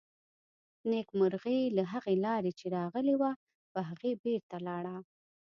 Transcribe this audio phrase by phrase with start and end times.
[0.89, 3.31] نېکمرغي له هغې لارې چې راغلې وه،
[3.71, 4.95] په هغې بېرته لاړه.